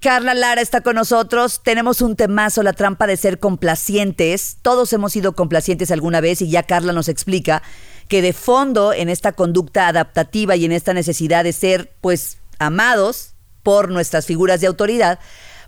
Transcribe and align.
Carla 0.00 0.32
Lara 0.32 0.62
está 0.62 0.80
con 0.80 0.96
nosotros. 0.96 1.60
Tenemos 1.62 2.00
un 2.00 2.16
temazo, 2.16 2.62
la 2.62 2.72
trampa 2.72 3.06
de 3.06 3.18
ser 3.18 3.38
complacientes. 3.38 4.56
Todos 4.62 4.90
hemos 4.94 5.12
sido 5.12 5.34
complacientes 5.34 5.90
alguna 5.90 6.22
vez 6.22 6.40
y 6.40 6.48
ya 6.48 6.62
Carla 6.62 6.94
nos 6.94 7.08
explica 7.08 7.62
que 8.08 8.22
de 8.22 8.32
fondo 8.32 8.94
en 8.94 9.10
esta 9.10 9.32
conducta 9.32 9.88
adaptativa 9.88 10.56
y 10.56 10.64
en 10.64 10.72
esta 10.72 10.94
necesidad 10.94 11.44
de 11.44 11.52
ser, 11.52 11.92
pues, 12.00 12.38
amados 12.58 13.34
por 13.62 13.90
nuestras 13.90 14.24
figuras 14.24 14.62
de 14.62 14.68
autoridad, 14.68 15.18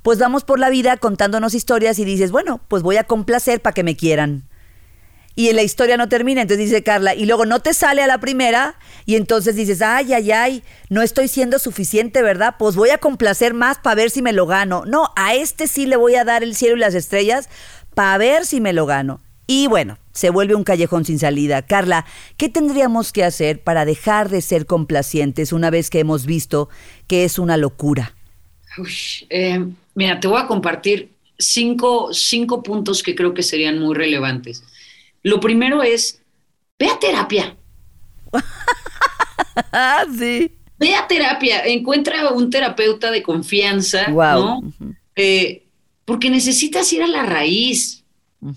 pues 0.03 0.18
vamos 0.18 0.45
por 0.45 0.59
la 0.59 0.71
vida 0.71 0.96
contándonos 0.96 1.53
historias 1.53 1.99
y 1.99 2.07
dices, 2.07 2.30
bueno, 2.30 2.62
pues 2.69 2.83
voy 2.83 2.96
a 2.96 3.05
complacer 3.05 3.61
para 3.61 3.75
que 3.75 3.85
me 3.85 3.96
quieran 3.96 4.49
y 5.35 5.53
la 5.53 5.62
historia 5.62 5.96
no 5.96 6.09
termina. 6.09 6.43
Entonces 6.43 6.67
dice 6.67 6.83
Carla, 6.83 7.14
y 7.14 7.27
luego 7.27 7.46
no 7.46 7.61
te 7.61 7.75
sale 7.75 8.03
a 8.03 8.07
la 8.07 8.19
primera, 8.19 8.77
y 9.07 9.17
entonces 9.17 9.57
dices, 9.57 9.82
ay, 9.82 10.12
ay, 10.12 10.32
ay, 10.32 10.62
no 10.89 11.03
estoy 11.03 11.29
siendo 11.29 11.59
suficiente, 11.59 12.23
¿verdad? 12.23 12.57
Pues 12.59 12.77
voy 12.77 12.91
a 12.91 12.99
complacer 12.99 13.55
más 13.55 13.79
para 13.79 13.96
ver 13.96 14.11
si 14.11 14.23
me 14.23 14.32
lo 14.32 14.46
gano. 14.46 14.85
No, 14.87 15.11
a 15.17 15.35
este 15.35 15.67
sí 15.67 15.87
le 15.87 15.96
voy 15.96 16.14
a 16.14 16.25
dar 16.25 16.43
el 16.43 16.54
cielo 16.54 16.76
y 16.76 16.81
las 16.81 16.95
estrellas 16.95 17.49
para 17.95 18.18
ver 18.18 18.46
si 18.46 18.61
me 18.61 18.73
lo 18.73 18.87
gano. 18.87 19.21
Y 19.46 19.67
bueno, 19.67 19.99
se 20.13 20.31
vuelve 20.31 20.54
un 20.54 20.64
callejón 20.64 21.04
sin 21.04 21.18
salida. 21.18 21.62
Carla, 21.62 22.07
¿qué 22.37 22.49
tendríamos 22.49 23.12
que 23.12 23.25
hacer 23.25 23.62
para 23.62 23.85
dejar 23.85 24.29
de 24.29 24.40
ser 24.40 24.67
complacientes 24.67 25.53
una 25.53 25.71
vez 25.71 25.90
que 25.90 25.99
hemos 25.99 26.26
visto 26.26 26.68
que 27.07 27.25
es 27.25 27.39
una 27.39 27.57
locura? 27.57 28.14
Eh, 29.29 29.67
mira, 29.95 30.21
te 30.21 30.29
voy 30.29 30.40
a 30.40 30.46
compartir 30.46 31.12
cinco, 31.39 32.14
cinco 32.14 32.62
puntos 32.62 33.03
que 33.03 33.14
creo 33.14 33.34
que 33.34 33.42
serían 33.42 33.78
muy 33.78 33.95
relevantes. 33.95 34.62
Lo 35.22 35.41
primero 35.41 35.83
es, 35.83 36.22
ve 36.78 36.89
a 36.89 36.98
terapia. 36.98 37.56
sí. 40.19 40.50
Ve 40.78 40.95
a 40.95 41.06
terapia, 41.06 41.64
encuentra 41.64 42.31
un 42.31 42.50
terapeuta 42.50 43.11
de 43.11 43.22
confianza, 43.22 44.08
¿no? 44.08 44.62
Eh, 45.14 45.64
porque 46.05 46.28
necesitas 46.28 46.92
ir 46.92 47.03
a 47.03 47.06
la 47.06 47.22
raíz, 47.22 48.03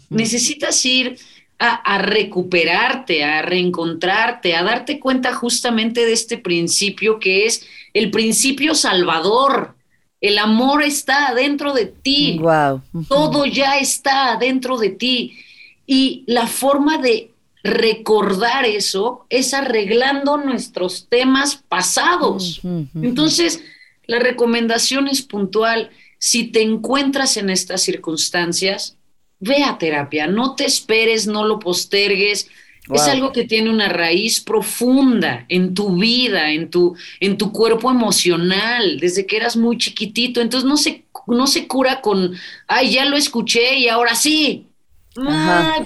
necesitas 0.10 0.84
ir 0.86 1.20
a, 1.60 1.76
a, 1.76 2.00
recuperarte, 2.00 3.24
a 3.24 3.44
reencontrarte, 3.44 4.56
a 4.56 4.64
darte 4.64 5.00
cuenta 5.00 5.34
justamente 5.34 6.06
de 6.06 6.14
este 6.14 6.40
principio 6.40 7.20
que 7.20 7.46
es 7.46 7.66
el 7.94 8.10
principio 8.10 8.74
salvador. 8.74 9.76
El 10.20 10.40
amor 10.40 10.82
está 10.82 11.34
dentro 11.36 11.74
de 11.74 11.86
ti. 11.86 12.40
Wow. 12.40 12.82
Todo 13.08 13.46
ya 13.46 13.78
está 13.78 14.38
dentro 14.40 14.78
de 14.78 14.90
ti. 14.90 15.38
Y 15.86 16.24
la 16.28 16.48
forma 16.48 16.98
de 16.98 17.32
recordar 17.66 18.64
eso 18.66 19.26
es 19.30 19.54
arreglando 19.56 20.38
nuestros 20.38 21.08
temas 21.10 21.64
pasados. 21.68 22.62
Entonces, 22.94 23.64
la 24.06 24.20
recomendación 24.20 25.08
es 25.08 25.24
puntual. 25.24 25.90
Si 26.20 26.46
te 26.46 26.62
encuentras 26.62 27.38
en 27.38 27.50
estas 27.50 27.82
circunstancias, 27.82 28.98
ve 29.40 29.64
a 29.64 29.80
terapia, 29.80 30.28
no 30.28 30.56
te 30.56 30.66
esperes, 30.66 31.26
no 31.26 31.44
lo 31.44 31.58
postergues. 31.58 32.48
Es 32.94 33.02
algo 33.08 33.32
que 33.32 33.46
tiene 33.46 33.72
una 33.72 33.90
raíz 33.90 34.40
profunda 34.40 35.48
en 35.50 35.74
tu 35.74 35.98
vida, 35.98 36.52
en 36.52 36.70
tu, 36.70 36.96
en 37.20 37.36
tu 37.36 37.52
cuerpo 37.52 37.90
emocional, 37.90 39.00
desde 39.00 39.26
que 39.26 39.38
eras 39.38 39.58
muy 39.58 39.80
chiquitito. 39.80 40.40
Entonces 40.40 40.70
no 40.70 40.78
se, 40.78 41.04
no 41.26 41.48
se 41.48 41.68
cura 41.68 42.02
con, 42.02 42.36
ay, 42.68 42.92
ya 42.92 43.06
lo 43.06 43.18
escuché 43.18 43.80
y 43.80 43.88
ahora 43.88 44.14
sí 44.14 44.68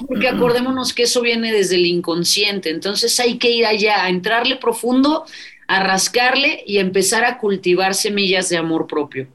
porque 0.07 0.27
acordémonos 0.27 0.93
que 0.93 1.03
eso 1.03 1.21
viene 1.21 1.51
desde 1.51 1.75
el 1.75 1.85
inconsciente, 1.85 2.69
entonces 2.69 3.19
hay 3.19 3.37
que 3.37 3.51
ir 3.51 3.65
allá, 3.65 4.03
a 4.03 4.09
entrarle 4.09 4.55
profundo, 4.55 5.25
a 5.67 5.83
rascarle 5.83 6.63
y 6.65 6.79
empezar 6.79 7.23
a 7.25 7.37
cultivar 7.37 7.93
semillas 7.93 8.49
de 8.49 8.57
amor 8.57 8.87
propio. 8.87 9.27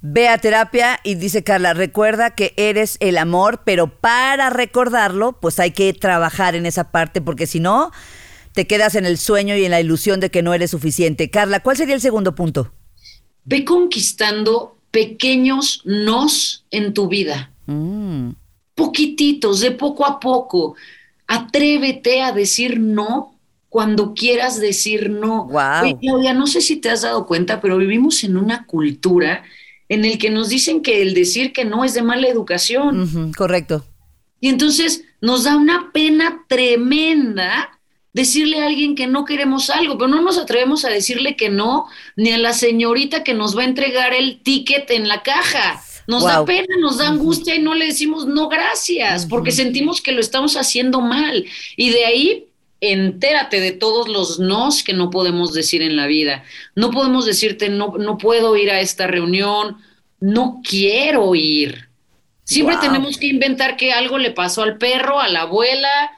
Ve 0.00 0.28
a 0.28 0.38
terapia 0.38 1.00
y 1.02 1.16
dice 1.16 1.42
Carla, 1.42 1.74
recuerda 1.74 2.30
que 2.30 2.54
eres 2.56 2.96
el 3.00 3.18
amor, 3.18 3.62
pero 3.64 3.88
para 3.88 4.50
recordarlo, 4.50 5.32
pues 5.40 5.58
hay 5.58 5.72
que 5.72 5.92
trabajar 5.92 6.54
en 6.54 6.64
esa 6.64 6.92
parte, 6.92 7.20
porque 7.20 7.48
si 7.48 7.58
no, 7.58 7.90
te 8.52 8.68
quedas 8.68 8.94
en 8.94 9.06
el 9.06 9.18
sueño 9.18 9.56
y 9.56 9.64
en 9.64 9.72
la 9.72 9.80
ilusión 9.80 10.20
de 10.20 10.30
que 10.30 10.42
no 10.42 10.54
eres 10.54 10.70
suficiente. 10.70 11.30
Carla, 11.30 11.60
¿cuál 11.60 11.76
sería 11.76 11.96
el 11.96 12.00
segundo 12.00 12.36
punto? 12.36 12.72
Ve 13.44 13.64
conquistando 13.64 14.78
pequeños 14.92 15.82
nos 15.84 16.64
en 16.70 16.94
tu 16.94 17.08
vida. 17.08 17.50
Mm 17.66 18.30
poquititos, 18.76 19.58
de 19.58 19.72
poco 19.72 20.06
a 20.06 20.20
poco. 20.20 20.76
Atrévete 21.26 22.22
a 22.22 22.30
decir 22.30 22.78
no 22.78 23.34
cuando 23.68 24.14
quieras 24.14 24.60
decir 24.60 25.10
no. 25.10 25.46
Wow. 25.46 25.98
Claudia, 26.00 26.32
no 26.32 26.46
sé 26.46 26.60
si 26.60 26.76
te 26.76 26.90
has 26.90 27.02
dado 27.02 27.26
cuenta, 27.26 27.60
pero 27.60 27.76
vivimos 27.76 28.22
en 28.22 28.36
una 28.36 28.64
cultura 28.66 29.42
en 29.88 30.04
el 30.04 30.18
que 30.18 30.30
nos 30.30 30.48
dicen 30.48 30.82
que 30.82 31.02
el 31.02 31.14
decir 31.14 31.52
que 31.52 31.64
no 31.64 31.84
es 31.84 31.94
de 31.94 32.02
mala 32.02 32.28
educación. 32.28 33.32
correcto. 33.36 33.84
Y 34.40 34.48
entonces 34.48 35.04
nos 35.20 35.44
da 35.44 35.56
una 35.56 35.90
pena 35.92 36.44
tremenda 36.48 37.80
decirle 38.12 38.62
a 38.62 38.66
alguien 38.66 38.94
que 38.94 39.06
no 39.06 39.24
queremos 39.24 39.68
algo, 39.70 39.98
pero 39.98 40.08
no 40.08 40.22
nos 40.22 40.38
atrevemos 40.38 40.84
a 40.84 40.88
decirle 40.88 41.36
que 41.36 41.50
no, 41.50 41.86
ni 42.16 42.32
a 42.32 42.38
la 42.38 42.52
señorita 42.52 43.24
que 43.24 43.34
nos 43.34 43.56
va 43.56 43.62
a 43.62 43.66
entregar 43.66 44.14
el 44.14 44.40
ticket 44.42 44.90
en 44.90 45.08
la 45.08 45.22
caja. 45.22 45.82
Nos 46.06 46.24
da 46.24 46.44
pena, 46.44 46.76
nos 46.80 46.98
da 46.98 47.08
angustia 47.08 47.54
y 47.54 47.62
no 47.62 47.74
le 47.74 47.86
decimos 47.86 48.26
no 48.26 48.48
gracias, 48.48 49.26
porque 49.26 49.50
sentimos 49.50 50.00
que 50.00 50.12
lo 50.12 50.20
estamos 50.20 50.56
haciendo 50.56 51.00
mal. 51.00 51.44
Y 51.76 51.90
de 51.90 52.04
ahí 52.04 52.46
entérate 52.80 53.60
de 53.60 53.72
todos 53.72 54.08
los 54.08 54.38
nos 54.38 54.82
que 54.82 54.92
no 54.92 55.10
podemos 55.10 55.52
decir 55.52 55.82
en 55.82 55.96
la 55.96 56.06
vida. 56.06 56.44
No 56.74 56.90
podemos 56.90 57.26
decirte 57.26 57.68
no, 57.68 57.94
no 57.98 58.18
puedo 58.18 58.56
ir 58.56 58.70
a 58.70 58.80
esta 58.80 59.06
reunión, 59.06 59.78
no 60.20 60.60
quiero 60.62 61.34
ir. 61.34 61.88
Siempre 62.44 62.76
tenemos 62.80 63.18
que 63.18 63.26
inventar 63.26 63.76
que 63.76 63.92
algo 63.92 64.18
le 64.18 64.30
pasó 64.30 64.62
al 64.62 64.78
perro, 64.78 65.18
a 65.18 65.28
la 65.28 65.42
abuela. 65.42 66.12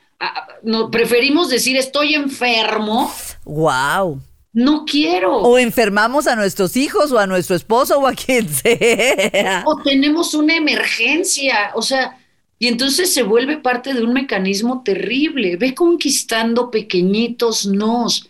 no, 0.63 0.91
preferimos 0.91 1.49
decir 1.49 1.77
estoy 1.77 2.15
enfermo. 2.15 3.11
Wow 3.45 4.21
no 4.59 4.85
quiero. 4.85 5.37
O 5.37 5.57
enfermamos 5.57 6.27
a 6.27 6.35
nuestros 6.35 6.77
hijos 6.77 7.13
o 7.13 7.19
a 7.21 7.29
nuestro 7.29 7.55
esposo 7.55 8.01
o 8.01 8.09
a 8.09 8.13
quien 8.13 8.49
sea. 8.53 9.63
O 9.65 9.81
tenemos 9.83 10.35
una 10.35 10.57
emergencia, 10.57 11.71
o 11.77 11.83
sea, 11.83 12.19
y 12.59 12.67
entonces 12.67 13.15
se 13.15 13.23
vuelve 13.23 13.59
parte 13.59 13.95
de 13.95 14.03
un 14.03 14.13
mecanismo 14.13 14.83
terrible. 14.83 15.57
Ve 15.57 15.77
conquistando 15.77 16.73
pequeñitos 16.73 17.67
nos. 17.67 18.29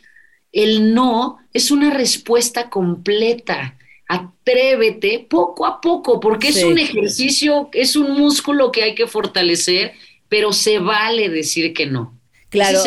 El 0.53 0.93
no 0.93 1.39
es 1.55 1.71
una 1.71 1.91
respuesta 1.95 2.69
completa. 2.69 3.79
Atrévete 4.07 5.27
poco 5.31 5.65
a 5.65 5.81
poco, 5.81 6.21
porque 6.21 6.49
es 6.49 6.63
un 6.63 6.79
ejercicio, 6.79 7.71
es 7.73 7.97
un 7.97 8.19
músculo 8.19 8.71
que 8.71 8.83
hay 8.83 8.95
que 8.95 9.07
fortalecer, 9.07 9.93
pero 10.29 10.53
se 10.53 10.79
vale 10.79 11.31
decir 11.31 11.73
que 11.73 11.87
no. 11.87 12.18
Claro, 12.51 12.83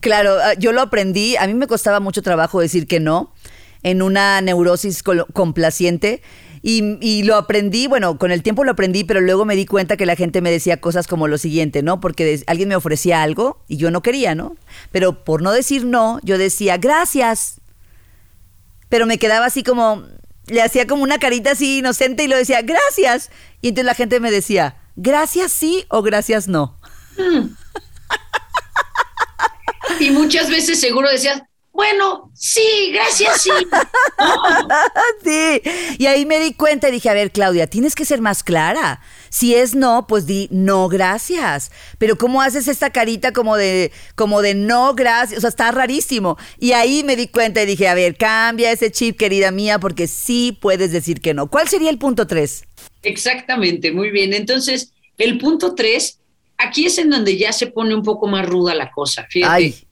claro, 0.00 0.36
ah, 0.42 0.54
yo 0.54 0.72
lo 0.72 0.80
aprendí, 0.80 1.36
a 1.36 1.46
mí 1.46 1.54
me 1.54 1.68
costaba 1.68 2.00
mucho 2.00 2.22
trabajo 2.22 2.60
decir 2.60 2.88
que 2.88 2.98
no 2.98 3.32
en 3.84 4.02
una 4.02 4.40
neurosis 4.40 5.04
complaciente. 5.32 6.22
Y, 6.66 7.24
lo 7.24 7.36
aprendí, 7.36 7.88
bueno, 7.88 8.16
con 8.18 8.30
el 8.30 8.42
tiempo 8.42 8.64
lo 8.64 8.70
aprendí, 8.70 9.04
pero 9.04 9.20
luego 9.20 9.44
me 9.44 9.54
di 9.54 9.66
cuenta 9.66 9.98
que 9.98 10.06
la 10.06 10.16
gente 10.16 10.40
me 10.40 10.50
decía 10.50 10.80
cosas 10.80 11.06
como 11.06 11.28
lo 11.28 11.36
siguiente, 11.36 11.82
¿no? 11.82 12.00
Porque 12.00 12.42
alguien 12.46 12.70
me 12.70 12.74
ofrecía 12.74 13.22
algo 13.22 13.60
y 13.68 13.76
yo 13.76 13.90
no 13.90 14.00
quería, 14.00 14.34
¿no? 14.34 14.56
Pero 14.90 15.24
por 15.24 15.42
no 15.42 15.52
decir 15.52 15.84
no, 15.84 16.20
yo 16.22 16.38
decía, 16.38 16.78
gracias. 16.78 17.60
Pero 18.88 19.04
me 19.04 19.18
quedaba 19.18 19.44
así 19.44 19.62
como, 19.62 20.04
le 20.46 20.62
hacía 20.62 20.86
como 20.86 21.02
una 21.02 21.18
carita 21.18 21.50
así 21.50 21.80
inocente 21.80 22.24
y 22.24 22.28
lo 22.28 22.36
decía, 22.38 22.62
gracias. 22.62 23.30
Y 23.60 23.68
entonces 23.68 23.84
la 23.84 23.94
gente 23.94 24.18
me 24.18 24.30
decía, 24.30 24.78
gracias 24.96 25.52
sí 25.52 25.84
o 25.90 26.00
gracias 26.00 26.48
no. 26.48 26.78
Mm. 27.18 27.63
Y 30.00 30.10
muchas 30.10 30.48
veces 30.50 30.80
seguro 30.80 31.08
decías, 31.10 31.42
bueno, 31.74 32.30
sí, 32.34 32.92
gracias, 32.92 33.42
sí. 33.42 33.50
sí, 35.24 35.60
y 35.98 36.06
ahí 36.06 36.24
me 36.24 36.38
di 36.38 36.54
cuenta 36.54 36.88
y 36.88 36.92
dije, 36.92 37.08
a 37.08 37.14
ver, 37.14 37.32
Claudia, 37.32 37.66
tienes 37.66 37.96
que 37.96 38.04
ser 38.04 38.20
más 38.20 38.44
clara. 38.44 39.00
Si 39.28 39.56
es 39.56 39.74
no, 39.74 40.06
pues 40.06 40.24
di 40.24 40.46
no, 40.52 40.88
gracias. 40.88 41.72
Pero 41.98 42.16
¿cómo 42.16 42.42
haces 42.42 42.68
esta 42.68 42.90
carita 42.90 43.32
como 43.32 43.56
de, 43.56 43.90
como 44.14 44.40
de 44.40 44.54
no, 44.54 44.94
gracias? 44.94 45.38
O 45.38 45.40
sea, 45.40 45.50
está 45.50 45.72
rarísimo. 45.72 46.38
Y 46.60 46.72
ahí 46.72 47.02
me 47.02 47.16
di 47.16 47.26
cuenta 47.26 47.64
y 47.64 47.66
dije, 47.66 47.88
a 47.88 47.94
ver, 47.94 48.16
cambia 48.16 48.70
ese 48.70 48.92
chip, 48.92 49.18
querida 49.18 49.50
mía, 49.50 49.80
porque 49.80 50.06
sí 50.06 50.56
puedes 50.60 50.92
decir 50.92 51.20
que 51.20 51.34
no. 51.34 51.48
¿Cuál 51.48 51.68
sería 51.68 51.90
el 51.90 51.98
punto 51.98 52.28
tres? 52.28 52.62
Exactamente, 53.02 53.90
muy 53.90 54.10
bien. 54.10 54.32
Entonces, 54.32 54.92
el 55.18 55.38
punto 55.38 55.74
tres 55.74 56.20
aquí 56.56 56.86
es 56.86 56.98
en 56.98 57.10
donde 57.10 57.36
ya 57.36 57.52
se 57.52 57.66
pone 57.66 57.96
un 57.96 58.04
poco 58.04 58.28
más 58.28 58.46
ruda 58.46 58.76
la 58.76 58.92
cosa. 58.92 59.26
Fíjate. 59.28 59.83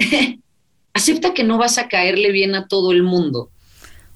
Acepta 0.92 1.32
que 1.34 1.44
no 1.44 1.58
vas 1.58 1.78
a 1.78 1.88
caerle 1.88 2.32
bien 2.32 2.54
a 2.54 2.66
todo 2.66 2.92
el 2.92 3.02
mundo. 3.02 3.50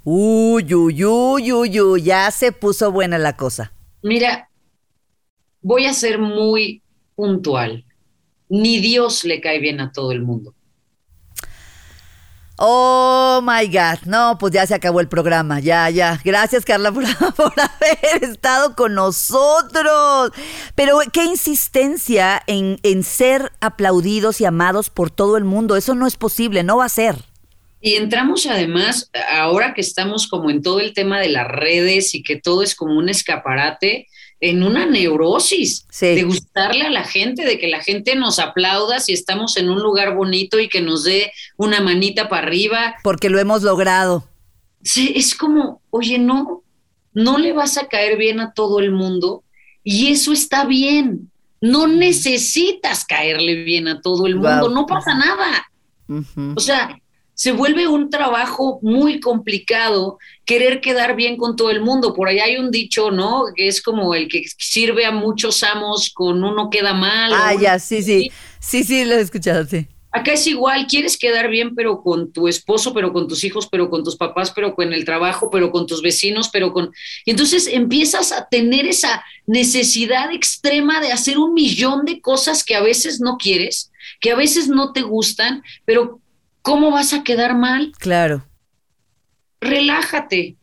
Uy, 0.02 0.74
uy, 0.74 1.04
uy, 1.04 1.52
uy, 1.52 1.80
uy, 1.80 2.02
ya 2.02 2.30
se 2.30 2.52
puso 2.52 2.92
buena 2.92 3.16
la 3.18 3.36
cosa. 3.36 3.72
Mira, 4.02 4.50
voy 5.62 5.86
a 5.86 5.94
ser 5.94 6.18
muy 6.18 6.82
puntual. 7.14 7.84
Ni 8.48 8.78
Dios 8.80 9.24
le 9.24 9.40
cae 9.40 9.60
bien 9.60 9.80
a 9.80 9.92
todo 9.92 10.12
el 10.12 10.20
mundo. 10.20 10.54
Oh 12.56 13.40
my 13.42 13.66
God. 13.66 14.06
No, 14.06 14.36
pues 14.38 14.52
ya 14.52 14.66
se 14.66 14.74
acabó 14.74 15.00
el 15.00 15.08
programa. 15.08 15.60
Ya, 15.60 15.90
ya. 15.90 16.20
Gracias, 16.24 16.64
Carla, 16.64 16.92
por, 16.92 17.04
haber 17.04 18.24
estado 18.24 18.76
con 18.76 18.94
nosotros. 18.94 20.32
Pero 20.74 20.98
qué 21.12 21.24
insistencia 21.24 22.42
en, 22.46 22.78
en 22.82 23.02
ser 23.02 23.52
aplaudidos 23.60 24.40
y 24.40 24.44
amados 24.44 24.90
por 24.90 25.10
todo 25.10 25.36
el 25.36 25.44
mundo. 25.44 25.76
Eso 25.76 25.94
no 25.94 26.06
es 26.06 26.16
posible, 26.16 26.62
no 26.62 26.76
va 26.76 26.84
a 26.84 26.90
ser. 26.90 27.16
Y 27.80 27.96
entramos 27.96 28.46
además, 28.46 29.10
ahora 29.30 29.74
que 29.74 29.82
estamos 29.82 30.26
como 30.26 30.48
en 30.48 30.62
todo 30.62 30.80
el 30.80 30.94
tema 30.94 31.20
de 31.20 31.28
las 31.28 31.46
redes 31.46 32.14
y 32.14 32.22
que 32.22 32.40
todo 32.40 32.62
es 32.62 32.74
como 32.74 32.96
un 32.96 33.10
escaparate, 33.10 34.08
en 34.44 34.62
una 34.62 34.84
neurosis 34.84 35.86
de 35.98 36.22
gustarle 36.22 36.82
a 36.82 36.90
la 36.90 37.04
gente, 37.04 37.46
de 37.46 37.58
que 37.58 37.66
la 37.66 37.82
gente 37.82 38.14
nos 38.14 38.38
aplauda 38.38 39.00
si 39.00 39.14
estamos 39.14 39.56
en 39.56 39.70
un 39.70 39.80
lugar 39.80 40.14
bonito 40.14 40.60
y 40.60 40.68
que 40.68 40.82
nos 40.82 41.02
dé 41.04 41.32
una 41.56 41.80
manita 41.80 42.28
para 42.28 42.46
arriba. 42.46 42.94
Porque 43.02 43.30
lo 43.30 43.38
hemos 43.38 43.62
logrado. 43.62 44.28
Sí, 44.82 45.14
es 45.16 45.34
como, 45.34 45.80
oye, 45.88 46.18
no, 46.18 46.62
no 47.14 47.38
le 47.38 47.54
vas 47.54 47.78
a 47.78 47.88
caer 47.88 48.18
bien 48.18 48.38
a 48.38 48.52
todo 48.52 48.80
el 48.80 48.92
mundo 48.92 49.44
y 49.82 50.08
eso 50.08 50.30
está 50.30 50.66
bien. 50.66 51.30
No 51.62 51.86
necesitas 51.86 53.06
caerle 53.06 53.64
bien 53.64 53.88
a 53.88 54.02
todo 54.02 54.26
el 54.26 54.36
mundo, 54.36 54.68
no 54.68 54.84
pasa 54.84 55.14
nada. 55.14 55.70
O 56.54 56.60
sea, 56.60 56.98
se 57.34 57.52
vuelve 57.52 57.88
un 57.88 58.10
trabajo 58.10 58.78
muy 58.82 59.20
complicado 59.20 60.18
querer 60.44 60.80
quedar 60.80 61.16
bien 61.16 61.36
con 61.36 61.56
todo 61.56 61.70
el 61.70 61.80
mundo. 61.80 62.14
Por 62.14 62.28
ahí 62.28 62.38
hay 62.38 62.56
un 62.56 62.70
dicho, 62.70 63.10
¿no? 63.10 63.44
Que 63.54 63.68
es 63.68 63.82
como 63.82 64.14
el 64.14 64.28
que 64.28 64.44
sirve 64.58 65.04
a 65.04 65.10
muchos 65.10 65.62
amos 65.62 66.10
con 66.12 66.42
uno 66.44 66.70
queda 66.70 66.94
mal. 66.94 67.32
Ah, 67.34 67.54
ya, 67.60 67.78
sí, 67.78 68.02
sí. 68.02 68.30
Sí, 68.60 68.84
sí, 68.84 69.04
lo 69.04 69.14
he 69.14 69.20
escuchado, 69.20 69.66
sí. 69.66 69.86
Acá 70.12 70.34
es 70.34 70.46
igual, 70.46 70.86
quieres 70.86 71.18
quedar 71.18 71.50
bien, 71.50 71.74
pero 71.74 72.00
con 72.00 72.32
tu 72.32 72.46
esposo, 72.46 72.94
pero 72.94 73.12
con 73.12 73.26
tus 73.26 73.42
hijos, 73.42 73.66
pero 73.68 73.90
con 73.90 74.04
tus 74.04 74.14
papás, 74.14 74.52
pero 74.54 74.76
con 74.76 74.92
el 74.92 75.04
trabajo, 75.04 75.50
pero 75.50 75.72
con 75.72 75.88
tus 75.88 76.02
vecinos, 76.02 76.50
pero 76.52 76.72
con... 76.72 76.92
Y 77.24 77.32
entonces 77.32 77.66
empiezas 77.66 78.30
a 78.30 78.46
tener 78.46 78.86
esa 78.86 79.24
necesidad 79.44 80.32
extrema 80.32 81.00
de 81.00 81.10
hacer 81.10 81.36
un 81.36 81.52
millón 81.52 82.04
de 82.04 82.20
cosas 82.20 82.62
que 82.62 82.76
a 82.76 82.80
veces 82.80 83.20
no 83.20 83.38
quieres, 83.38 83.90
que 84.20 84.30
a 84.30 84.36
veces 84.36 84.68
no 84.68 84.92
te 84.92 85.02
gustan, 85.02 85.64
pero 85.84 86.20
¿cómo 86.64 86.90
vas 86.90 87.12
a 87.12 87.22
quedar 87.22 87.54
mal? 87.54 87.92
Claro. 87.98 88.42
Relájate, 89.60 90.56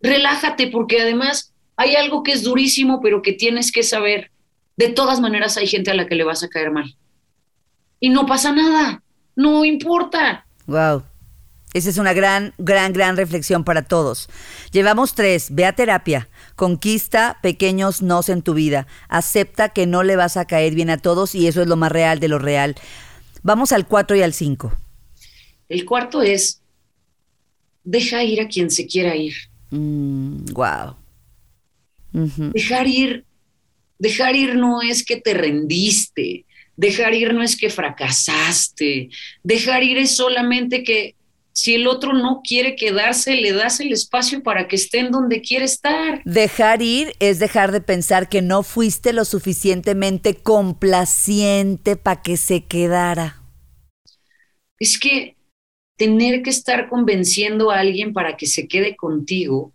relájate, 0.00 0.68
porque 0.68 1.02
además 1.02 1.52
hay 1.76 1.96
algo 1.96 2.22
que 2.22 2.32
es 2.32 2.44
durísimo, 2.44 3.00
pero 3.02 3.22
que 3.22 3.32
tienes 3.32 3.70
que 3.72 3.82
saber. 3.82 4.30
De 4.76 4.88
todas 4.88 5.20
maneras 5.20 5.56
hay 5.56 5.66
gente 5.66 5.90
a 5.90 5.94
la 5.94 6.06
que 6.06 6.14
le 6.14 6.24
vas 6.24 6.44
a 6.44 6.48
caer 6.48 6.70
mal. 6.70 6.96
Y 7.98 8.10
no 8.10 8.24
pasa 8.24 8.52
nada, 8.52 9.02
no 9.34 9.64
importa. 9.64 10.46
Wow. 10.66 11.02
Esa 11.74 11.90
es 11.90 11.98
una 11.98 12.12
gran, 12.12 12.54
gran, 12.58 12.92
gran 12.92 13.16
reflexión 13.16 13.64
para 13.64 13.82
todos. 13.82 14.30
Llevamos 14.70 15.14
tres. 15.14 15.48
Ve 15.50 15.66
a 15.66 15.74
terapia. 15.74 16.28
Conquista 16.54 17.38
pequeños 17.42 18.00
nos 18.00 18.28
en 18.28 18.42
tu 18.42 18.54
vida. 18.54 18.86
Acepta 19.08 19.70
que 19.70 19.86
no 19.86 20.02
le 20.04 20.16
vas 20.16 20.36
a 20.36 20.46
caer 20.46 20.74
bien 20.74 20.88
a 20.88 20.98
todos 20.98 21.34
y 21.34 21.46
eso 21.48 21.60
es 21.60 21.66
lo 21.66 21.76
más 21.76 21.92
real 21.92 22.20
de 22.20 22.28
lo 22.28 22.38
real. 22.38 22.76
Vamos 23.42 23.72
al 23.72 23.86
cuatro 23.86 24.16
y 24.16 24.22
al 24.22 24.32
cinco. 24.32 24.72
El 25.68 25.84
cuarto 25.84 26.22
es, 26.22 26.60
deja 27.84 28.22
ir 28.24 28.40
a 28.40 28.48
quien 28.48 28.70
se 28.70 28.86
quiera 28.86 29.16
ir. 29.16 29.34
wow. 29.70 30.96
Mm, 32.12 32.50
dejar 32.52 32.86
ir, 32.86 33.24
dejar 33.98 34.34
ir 34.34 34.54
no 34.54 34.80
es 34.82 35.04
que 35.04 35.16
te 35.16 35.34
rendiste, 35.34 36.46
dejar 36.76 37.14
ir 37.14 37.34
no 37.34 37.42
es 37.42 37.56
que 37.56 37.70
fracasaste, 37.70 39.10
dejar 39.42 39.82
ir 39.82 39.98
es 39.98 40.16
solamente 40.16 40.84
que 40.84 41.14
si 41.52 41.74
el 41.74 41.88
otro 41.88 42.12
no 42.12 42.40
quiere 42.46 42.76
quedarse, 42.76 43.34
le 43.34 43.52
das 43.52 43.80
el 43.80 43.92
espacio 43.92 44.44
para 44.44 44.68
que 44.68 44.76
esté 44.76 45.00
en 45.00 45.10
donde 45.10 45.40
quiere 45.40 45.64
estar. 45.64 46.22
Dejar 46.24 46.82
ir 46.82 47.14
es 47.18 47.40
dejar 47.40 47.72
de 47.72 47.80
pensar 47.80 48.28
que 48.28 48.42
no 48.42 48.62
fuiste 48.62 49.12
lo 49.12 49.24
suficientemente 49.24 50.36
complaciente 50.36 51.96
para 51.96 52.22
que 52.22 52.36
se 52.36 52.62
quedara. 52.62 53.42
Es 54.78 55.00
que 55.00 55.37
tener 55.98 56.42
que 56.42 56.50
estar 56.50 56.88
convenciendo 56.88 57.70
a 57.70 57.80
alguien 57.80 58.14
para 58.14 58.36
que 58.36 58.46
se 58.46 58.66
quede 58.66 58.96
contigo 58.96 59.72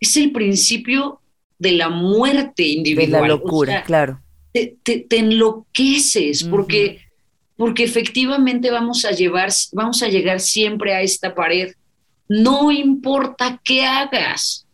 es 0.00 0.16
el 0.16 0.32
principio 0.32 1.20
de 1.58 1.72
la 1.72 1.88
muerte 1.88 2.64
individual. 2.66 3.22
De 3.22 3.28
la 3.28 3.34
locura, 3.34 3.84
claro. 3.84 4.20
Te, 4.52 5.06
enloqueces 5.10 6.42
porque, 6.44 7.00
porque 7.56 7.84
efectivamente 7.84 8.70
vamos 8.70 9.04
a, 9.04 9.12
llevar, 9.12 9.50
vamos 9.72 10.02
a 10.02 10.08
llegar 10.08 10.40
siempre 10.40 10.94
a 10.94 11.02
esta 11.02 11.34
pared. 11.34 11.74
No 12.28 12.72
importa 12.72 13.60
qué 13.62 13.84
hagas. 13.84 14.66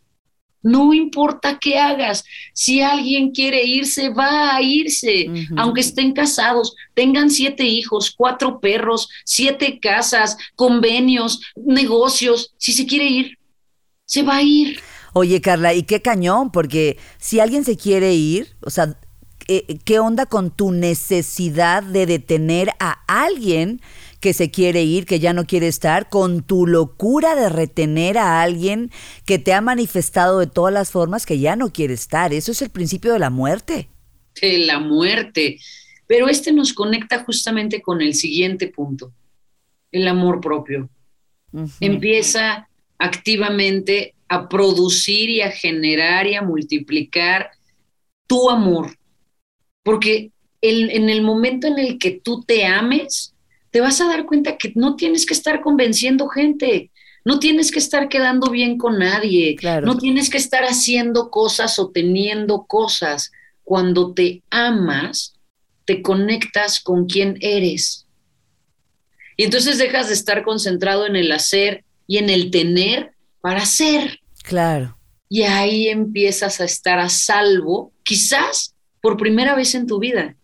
No 0.67 0.93
importa 0.93 1.59
qué 1.59 1.79
hagas, 1.79 2.25
si 2.53 2.81
alguien 2.81 3.31
quiere 3.31 3.63
irse, 3.63 4.09
va 4.09 4.53
a 4.53 4.61
irse, 4.61 5.27
aunque 5.55 5.79
estén 5.79 6.11
casados, 6.11 6.75
tengan 6.93 7.29
siete 7.29 7.63
hijos, 7.63 8.13
cuatro 8.15 8.59
perros, 8.59 9.07
siete 9.23 9.79
casas, 9.79 10.35
convenios, 10.57 11.39
negocios, 11.55 12.53
si 12.57 12.73
se 12.73 12.85
quiere 12.85 13.05
ir, 13.05 13.37
se 14.03 14.23
va 14.23 14.35
a 14.35 14.41
ir. 14.43 14.81
Oye, 15.13 15.39
Carla, 15.39 15.73
y 15.73 15.83
qué 15.83 16.01
cañón, 16.01 16.51
porque 16.51 16.97
si 17.17 17.39
alguien 17.39 17.63
se 17.63 17.77
quiere 17.77 18.13
ir, 18.13 18.49
o 18.59 18.69
sea, 18.69 18.99
eh, 19.47 19.79
¿qué 19.85 19.99
onda 19.99 20.25
con 20.25 20.51
tu 20.51 20.73
necesidad 20.73 21.81
de 21.81 22.05
detener 22.05 22.71
a 22.81 22.99
alguien 23.07 23.79
que 24.19 24.33
se 24.33 24.49
quiere 24.51 24.83
ir, 24.83 25.05
que 25.05 25.19
ya 25.19 25.33
no 25.33 25.45
quiere 25.45 25.67
estar, 25.67 26.09
con 26.09 26.43
tu 26.43 26.65
locura 26.65 27.35
de 27.35 27.49
retener 27.49 28.17
a 28.17 28.41
alguien 28.41 28.91
que 29.25 29.39
te 29.39 29.53
ha 29.53 29.61
manifestado 29.61 30.39
de 30.39 30.47
todas 30.47 30.73
las 30.73 30.91
formas 30.91 31.25
que 31.25 31.39
ya 31.39 31.55
no 31.55 31.71
quiere 31.71 31.93
estar. 31.93 32.33
Eso 32.33 32.51
es 32.51 32.61
el 32.61 32.69
principio 32.69 33.13
de 33.13 33.19
la 33.19 33.29
muerte. 33.29 33.89
De 34.41 34.59
la 34.59 34.79
muerte. 34.79 35.59
Pero 36.07 36.29
este 36.29 36.51
nos 36.51 36.73
conecta 36.73 37.23
justamente 37.23 37.81
con 37.81 38.01
el 38.01 38.13
siguiente 38.15 38.67
punto, 38.67 39.11
el 39.91 40.07
amor 40.07 40.39
propio. 40.41 40.89
Empieza 41.79 42.67
activamente 42.97 44.15
a 44.27 44.49
producir 44.49 45.29
y 45.29 45.41
a 45.41 45.51
generar 45.51 46.27
y 46.27 46.35
a 46.35 46.41
multiplicar 46.41 47.51
tu 48.25 48.49
amor. 48.49 48.97
Porque 49.83 50.31
en 50.61 51.09
el 51.09 51.21
momento 51.21 51.67
en 51.67 51.79
el 51.79 51.97
que 51.97 52.11
tú 52.11 52.43
te 52.43 52.65
ames, 52.65 53.33
te 53.71 53.81
vas 53.81 53.99
a 54.01 54.07
dar 54.07 54.25
cuenta 54.25 54.57
que 54.57 54.71
no 54.75 54.95
tienes 54.95 55.25
que 55.25 55.33
estar 55.33 55.61
convenciendo 55.61 56.27
gente, 56.27 56.91
no 57.25 57.39
tienes 57.39 57.71
que 57.71 57.79
estar 57.79 58.07
quedando 58.07 58.49
bien 58.49 58.77
con 58.77 58.99
nadie, 58.99 59.57
no 59.83 59.97
tienes 59.97 60.29
que 60.29 60.37
estar 60.37 60.63
haciendo 60.63 61.29
cosas 61.29 61.77
o 61.77 61.89
teniendo 61.89 62.65
cosas. 62.65 63.31
Cuando 63.63 64.13
te 64.13 64.43
amas, 64.49 65.33
te 65.83 66.01
conectas 66.01 66.79
con 66.79 67.05
quien 67.05 67.37
eres. 67.41 68.05
Y 69.35 69.43
entonces 69.43 69.77
dejas 69.77 70.07
de 70.07 70.13
estar 70.13 70.43
concentrado 70.43 71.05
en 71.05 71.15
el 71.15 71.31
hacer 71.31 71.83
y 72.07 72.17
en 72.17 72.29
el 72.29 72.49
tener 72.49 73.11
para 73.41 73.65
ser. 73.65 74.19
Claro. 74.43 74.97
Y 75.29 75.43
ahí 75.43 75.89
empiezas 75.89 76.61
a 76.61 76.65
estar 76.65 76.97
a 76.99 77.09
salvo, 77.09 77.91
quizás 78.03 78.73
por 79.01 79.17
primera 79.17 79.53
vez 79.53 79.75
en 79.75 79.85
tu 79.85 79.99
vida. 79.99 80.35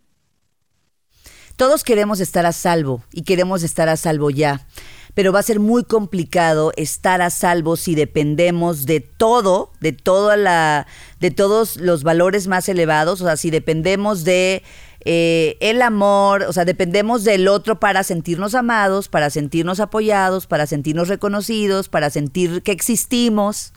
Todos 1.55 1.83
queremos 1.83 2.19
estar 2.19 2.45
a 2.45 2.51
salvo 2.51 3.03
y 3.11 3.21
queremos 3.21 3.61
estar 3.61 3.87
a 3.87 3.95
salvo 3.95 4.31
ya, 4.31 4.65
pero 5.13 5.31
va 5.31 5.39
a 5.39 5.43
ser 5.43 5.59
muy 5.59 5.83
complicado 5.83 6.71
estar 6.77 7.21
a 7.21 7.29
salvo 7.29 7.77
si 7.77 7.93
dependemos 7.93 8.87
de 8.87 9.01
todo, 9.01 9.71
de 9.79 9.91
toda 9.91 10.35
la, 10.35 10.87
de 11.19 11.29
todos 11.29 11.77
los 11.77 12.03
valores 12.03 12.47
más 12.47 12.67
elevados, 12.69 13.21
o 13.21 13.25
sea, 13.25 13.37
si 13.37 13.51
dependemos 13.51 14.23
de 14.23 14.63
eh, 15.05 15.57
el 15.59 15.83
amor, 15.83 16.43
o 16.43 16.53
sea, 16.53 16.65
dependemos 16.65 17.23
del 17.23 17.47
otro 17.47 17.79
para 17.79 18.03
sentirnos 18.03 18.55
amados, 18.55 19.07
para 19.07 19.29
sentirnos 19.29 19.79
apoyados, 19.79 20.47
para 20.47 20.65
sentirnos 20.65 21.07
reconocidos, 21.07 21.87
para 21.87 22.09
sentir 22.09 22.63
que 22.63 22.71
existimos, 22.71 23.73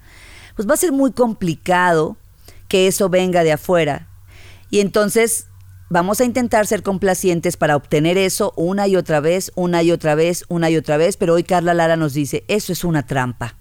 pues 0.55 0.67
va 0.67 0.75
a 0.75 0.79
ser 0.79 0.93
muy 0.93 1.13
complicado 1.13 2.17
que 2.69 2.87
eso 2.87 3.11
venga 3.11 3.45
de 3.45 3.53
afuera. 3.53 4.09
Y 4.71 4.81
entonces 4.81 5.47
Vamos 5.89 6.21
a 6.21 6.25
intentar 6.25 6.67
ser 6.67 6.83
complacientes 6.83 7.57
para 7.57 7.77
obtener 7.77 8.19
eso 8.19 8.53
una 8.57 8.89
y 8.89 8.97
otra 8.97 9.21
vez, 9.21 9.53
una 9.55 9.85
y 9.85 9.93
otra 9.93 10.17
vez, 10.17 10.45
una 10.49 10.69
y 10.69 10.77
otra 10.77 10.97
vez, 10.97 11.17
pero 11.17 11.35
hoy 11.35 11.45
Carla 11.45 11.75
Lara 11.75 11.97
nos 11.97 12.13
dice, 12.13 12.45
eso 12.49 12.73
es 12.73 12.83
una 12.83 13.07
trampa. 13.07 13.57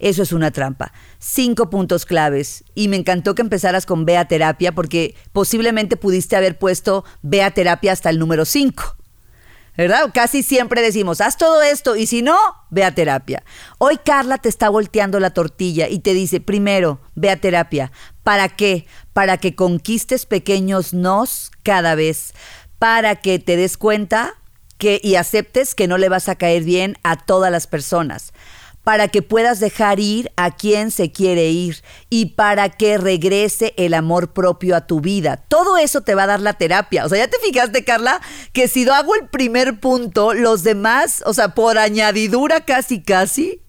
Eso 0.00 0.24
es 0.24 0.32
una 0.32 0.50
trampa. 0.50 0.92
Cinco 1.20 1.70
puntos 1.70 2.04
claves. 2.04 2.64
Y 2.74 2.88
me 2.88 2.96
encantó 2.96 3.36
que 3.36 3.42
empezaras 3.42 3.86
con 3.86 4.04
Vea 4.04 4.26
Terapia 4.26 4.74
porque 4.74 5.14
posiblemente 5.32 5.96
pudiste 5.96 6.34
haber 6.34 6.58
puesto 6.58 7.04
Vea 7.22 7.52
Terapia 7.52 7.92
hasta 7.92 8.10
el 8.10 8.18
número 8.18 8.44
cinco. 8.44 8.96
¿Verdad? 9.76 10.10
Casi 10.12 10.42
siempre 10.42 10.82
decimos, 10.82 11.20
haz 11.20 11.36
todo 11.36 11.62
esto 11.62 11.96
y 11.96 12.06
si 12.06 12.22
no, 12.22 12.36
ve 12.70 12.84
a 12.84 12.94
terapia. 12.94 13.42
Hoy 13.78 13.98
Carla 13.98 14.38
te 14.38 14.48
está 14.48 14.68
volteando 14.68 15.20
la 15.20 15.30
tortilla 15.30 15.88
y 15.88 16.00
te 16.00 16.14
dice, 16.14 16.40
primero, 16.40 17.00
ve 17.14 17.30
a 17.30 17.36
terapia. 17.40 17.92
¿Para 18.22 18.48
qué? 18.48 18.86
Para 19.12 19.38
que 19.38 19.54
conquistes 19.54 20.26
pequeños 20.26 20.94
nos 20.94 21.50
cada 21.62 21.94
vez, 21.94 22.34
para 22.78 23.16
que 23.16 23.38
te 23.38 23.56
des 23.56 23.76
cuenta 23.76 24.34
que, 24.78 25.00
y 25.02 25.14
aceptes 25.14 25.74
que 25.74 25.88
no 25.88 25.98
le 25.98 26.08
vas 26.08 26.28
a 26.28 26.36
caer 26.36 26.64
bien 26.64 26.98
a 27.02 27.16
todas 27.16 27.50
las 27.50 27.66
personas 27.66 28.31
para 28.84 29.08
que 29.08 29.22
puedas 29.22 29.60
dejar 29.60 30.00
ir 30.00 30.30
a 30.36 30.54
quien 30.56 30.90
se 30.90 31.12
quiere 31.12 31.50
ir 31.50 31.76
y 32.10 32.26
para 32.26 32.68
que 32.68 32.98
regrese 32.98 33.74
el 33.76 33.94
amor 33.94 34.32
propio 34.32 34.76
a 34.76 34.86
tu 34.86 35.00
vida. 35.00 35.44
Todo 35.48 35.76
eso 35.76 36.02
te 36.02 36.14
va 36.14 36.24
a 36.24 36.28
dar 36.28 36.40
la 36.40 36.54
terapia. 36.54 37.04
O 37.04 37.08
sea, 37.08 37.18
ya 37.18 37.28
te 37.28 37.38
fijaste, 37.38 37.84
Carla, 37.84 38.20
que 38.52 38.68
si 38.68 38.88
hago 38.88 39.14
el 39.14 39.28
primer 39.28 39.78
punto, 39.78 40.34
los 40.34 40.62
demás, 40.64 41.22
o 41.26 41.34
sea, 41.34 41.54
por 41.54 41.78
añadidura 41.78 42.64
casi, 42.64 43.02
casi. 43.02 43.62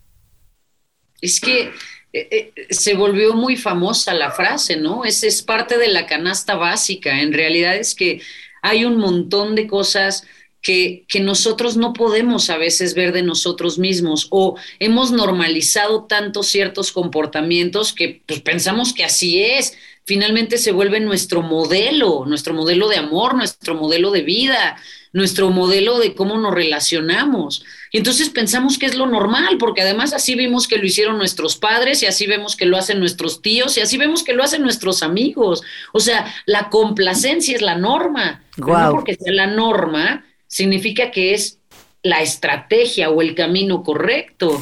Es 1.21 1.39
que 1.39 1.71
eh, 2.11 2.51
eh, 2.55 2.67
se 2.69 2.95
volvió 2.95 3.33
muy 3.33 3.55
famosa 3.55 4.13
la 4.13 4.31
frase, 4.31 4.77
¿no? 4.77 5.05
Es, 5.05 5.23
es 5.23 5.41
parte 5.41 5.77
de 5.77 5.87
la 5.87 6.05
canasta 6.05 6.55
básica. 6.55 7.21
En 7.21 7.33
realidad 7.33 7.75
es 7.75 7.95
que 7.95 8.21
hay 8.61 8.85
un 8.85 8.97
montón 8.97 9.55
de 9.55 9.67
cosas 9.67 10.25
que, 10.63 11.05
que, 11.07 11.19
nosotros 11.19 11.77
no 11.77 11.93
podemos 11.93 12.49
a 12.49 12.57
veces 12.57 12.95
ver 12.95 13.11
de 13.11 13.21
nosotros 13.21 13.77
mismos 13.77 14.27
o 14.31 14.55
hemos 14.79 15.11
normalizado 15.11 16.05
tanto 16.05 16.41
ciertos 16.41 16.91
comportamientos 16.91 17.93
que 17.93 18.23
pues, 18.25 18.41
pensamos 18.41 18.93
que 18.93 19.03
así 19.03 19.43
es. 19.43 19.77
Finalmente 20.05 20.57
se 20.57 20.71
vuelve 20.71 20.99
nuestro 21.01 21.41
modelo, 21.41 22.25
nuestro 22.25 22.53
modelo 22.53 22.87
de 22.87 22.97
amor, 22.97 23.35
nuestro 23.35 23.75
modelo 23.75 24.11
de 24.11 24.21
vida, 24.21 24.77
nuestro 25.13 25.51
modelo 25.51 25.99
de 25.99 26.15
cómo 26.15 26.37
nos 26.37 26.53
relacionamos. 26.53 27.63
Y 27.91 27.97
entonces 27.97 28.29
pensamos 28.29 28.77
que 28.77 28.87
es 28.87 28.95
lo 28.95 29.05
normal, 29.05 29.57
porque 29.59 29.81
además 29.81 30.11
así 30.13 30.33
vimos 30.33 30.67
que 30.67 30.77
lo 30.77 30.85
hicieron 30.85 31.17
nuestros 31.17 31.55
padres 31.55 32.01
y 32.01 32.07
así 32.07 32.25
vemos 32.25 32.55
que 32.55 32.65
lo 32.65 32.77
hacen 32.77 32.99
nuestros 32.99 33.41
tíos 33.41 33.77
y 33.77 33.81
así 33.81 33.97
vemos 33.97 34.23
que 34.23 34.33
lo 34.33 34.43
hacen 34.43 34.63
nuestros 34.63 35.03
amigos. 35.03 35.61
O 35.91 35.99
sea, 35.99 36.33
la 36.45 36.69
complacencia 36.69 37.55
es 37.55 37.61
la 37.61 37.77
norma. 37.77 38.43
No 38.57 38.91
porque 38.91 39.15
sea 39.15 39.31
la 39.33 39.47
norma, 39.47 40.25
significa 40.53 41.09
que 41.09 41.33
es 41.33 41.57
la 42.03 42.21
estrategia 42.21 43.09
o 43.09 43.21
el 43.21 43.33
camino 43.33 43.81
correcto. 43.81 44.59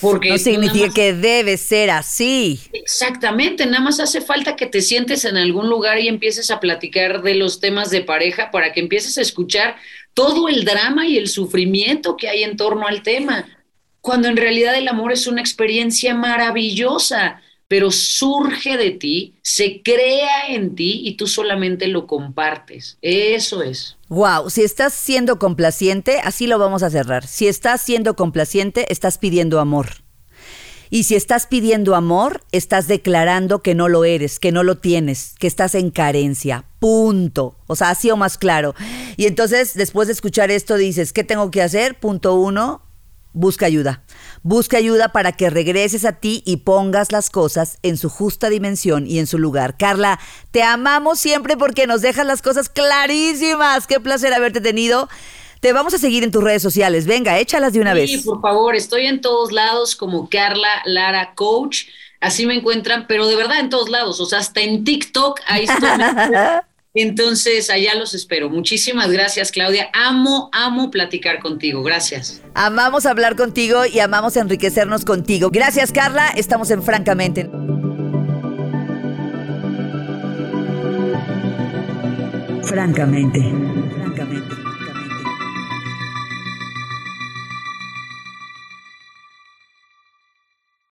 Porque 0.00 0.30
no 0.30 0.38
significa 0.38 0.92
que 0.92 1.12
debe 1.14 1.56
ser 1.56 1.90
así. 1.90 2.60
Exactamente, 2.72 3.66
nada 3.66 3.80
más 3.80 4.00
hace 4.00 4.20
falta 4.20 4.56
que 4.56 4.66
te 4.66 4.82
sientes 4.82 5.24
en 5.24 5.36
algún 5.36 5.68
lugar 5.68 5.98
y 5.98 6.08
empieces 6.08 6.50
a 6.50 6.60
platicar 6.60 7.22
de 7.22 7.34
los 7.34 7.60
temas 7.60 7.90
de 7.90 8.02
pareja 8.02 8.50
para 8.50 8.72
que 8.72 8.80
empieces 8.80 9.18
a 9.18 9.22
escuchar 9.22 9.76
todo 10.14 10.48
el 10.48 10.64
drama 10.64 11.06
y 11.06 11.18
el 11.18 11.28
sufrimiento 11.28 12.16
que 12.16 12.28
hay 12.28 12.42
en 12.42 12.56
torno 12.56 12.86
al 12.86 13.02
tema, 13.02 13.48
cuando 14.00 14.28
en 14.28 14.36
realidad 14.36 14.76
el 14.76 14.88
amor 14.88 15.12
es 15.12 15.26
una 15.26 15.40
experiencia 15.40 16.14
maravillosa 16.14 17.40
pero 17.72 17.90
surge 17.90 18.76
de 18.76 18.90
ti, 18.90 19.32
se 19.40 19.80
crea 19.82 20.48
en 20.50 20.74
ti 20.74 21.00
y 21.04 21.16
tú 21.16 21.26
solamente 21.26 21.88
lo 21.88 22.06
compartes. 22.06 22.98
Eso 23.00 23.62
es. 23.62 23.96
Wow, 24.10 24.50
si 24.50 24.62
estás 24.62 24.92
siendo 24.92 25.38
complaciente, 25.38 26.20
así 26.22 26.46
lo 26.46 26.58
vamos 26.58 26.82
a 26.82 26.90
cerrar. 26.90 27.26
Si 27.26 27.48
estás 27.48 27.80
siendo 27.80 28.14
complaciente, 28.14 28.84
estás 28.92 29.16
pidiendo 29.16 29.58
amor. 29.58 30.02
Y 30.90 31.04
si 31.04 31.14
estás 31.14 31.46
pidiendo 31.46 31.94
amor, 31.94 32.42
estás 32.52 32.88
declarando 32.88 33.62
que 33.62 33.74
no 33.74 33.88
lo 33.88 34.04
eres, 34.04 34.38
que 34.38 34.52
no 34.52 34.64
lo 34.64 34.76
tienes, 34.76 35.34
que 35.38 35.46
estás 35.46 35.74
en 35.74 35.90
carencia. 35.90 36.66
Punto. 36.78 37.56
O 37.68 37.74
sea, 37.74 37.88
así 37.88 38.10
o 38.10 38.18
más 38.18 38.36
claro. 38.36 38.74
Y 39.16 39.24
entonces, 39.24 39.72
después 39.72 40.08
de 40.08 40.12
escuchar 40.12 40.50
esto, 40.50 40.76
dices, 40.76 41.14
¿qué 41.14 41.24
tengo 41.24 41.50
que 41.50 41.62
hacer? 41.62 41.98
Punto 41.98 42.34
uno, 42.34 42.82
busca 43.32 43.66
ayuda. 43.66 44.02
Busca 44.42 44.76
ayuda 44.76 45.10
para 45.10 45.32
que 45.32 45.50
regreses 45.50 46.04
a 46.04 46.12
ti 46.12 46.42
y 46.44 46.58
pongas 46.58 47.12
las 47.12 47.30
cosas 47.30 47.78
en 47.82 47.96
su 47.96 48.08
justa 48.08 48.50
dimensión 48.50 49.06
y 49.06 49.18
en 49.18 49.26
su 49.26 49.38
lugar. 49.38 49.76
Carla, 49.76 50.18
te 50.50 50.62
amamos 50.62 51.20
siempre 51.20 51.56
porque 51.56 51.86
nos 51.86 52.02
dejas 52.02 52.26
las 52.26 52.42
cosas 52.42 52.68
clarísimas. 52.68 53.86
Qué 53.86 54.00
placer 54.00 54.34
haberte 54.34 54.60
tenido. 54.60 55.08
Te 55.60 55.72
vamos 55.72 55.94
a 55.94 55.98
seguir 55.98 56.24
en 56.24 56.32
tus 56.32 56.42
redes 56.42 56.62
sociales. 56.62 57.06
Venga, 57.06 57.38
échalas 57.38 57.72
de 57.72 57.80
una 57.80 57.94
vez. 57.94 58.10
Sí, 58.10 58.18
por 58.18 58.40
favor, 58.40 58.74
estoy 58.74 59.06
en 59.06 59.20
todos 59.20 59.52
lados 59.52 59.94
como 59.94 60.28
Carla 60.28 60.82
Lara 60.84 61.34
Coach. 61.34 61.84
Así 62.20 62.46
me 62.46 62.54
encuentran, 62.54 63.06
pero 63.06 63.26
de 63.26 63.36
verdad 63.36 63.60
en 63.60 63.70
todos 63.70 63.88
lados, 63.88 64.20
o 64.20 64.26
sea, 64.26 64.40
hasta 64.40 64.60
en 64.60 64.84
TikTok, 64.84 65.40
ahí 65.46 65.64
estoy. 65.64 65.88
Entonces, 66.94 67.70
allá 67.70 67.94
los 67.94 68.12
espero. 68.14 68.50
Muchísimas 68.50 69.10
gracias, 69.10 69.50
Claudia. 69.50 69.88
Amo, 69.94 70.50
amo 70.52 70.90
platicar 70.90 71.40
contigo. 71.40 71.82
Gracias. 71.82 72.42
Amamos 72.54 73.06
hablar 73.06 73.34
contigo 73.34 73.86
y 73.86 74.00
amamos 74.00 74.36
enriquecernos 74.36 75.04
contigo. 75.04 75.50
Gracias, 75.50 75.90
Carla. 75.90 76.28
Estamos 76.36 76.70
en 76.70 76.82
Francamente. 76.82 77.48
Francamente. 82.64 83.81